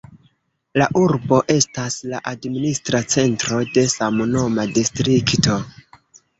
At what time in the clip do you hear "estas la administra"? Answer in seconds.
1.55-3.03